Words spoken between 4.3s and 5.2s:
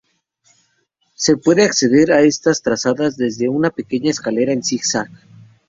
en zig-zag.